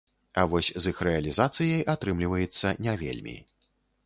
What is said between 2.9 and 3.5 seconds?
вельмі.